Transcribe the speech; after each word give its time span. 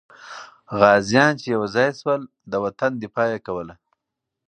غازیان 0.79 1.31
چې 1.41 1.47
یو 1.55 1.63
ځای 1.75 1.89
سول، 1.99 2.21
د 2.51 2.53
وطن 2.65 2.91
دفاع 3.03 3.27
یې 3.33 3.39
کوله. 3.47 3.75